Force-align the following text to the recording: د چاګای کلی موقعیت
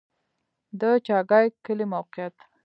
د 0.79 0.81
چاګای 1.05 1.45
کلی 1.65 1.85
موقعیت 1.93 2.35